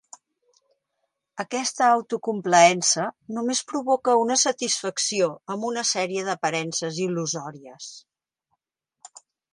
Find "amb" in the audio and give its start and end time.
5.57-5.69